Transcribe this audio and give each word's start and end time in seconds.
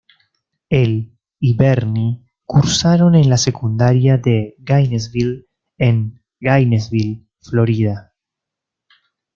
Él 0.71 1.15
y 1.39 1.55
Bernie 1.55 2.25
cursaron 2.45 3.13
en 3.13 3.29
la 3.29 3.37
secundaria 3.37 4.17
de 4.17 4.55
Gainesville 4.57 5.47
en 5.77 6.19
Gainesville, 6.39 7.27
Florida. 7.39 8.11